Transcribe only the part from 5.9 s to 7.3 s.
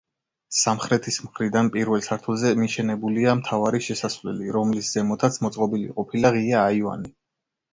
ყოფილა ღია აივანი.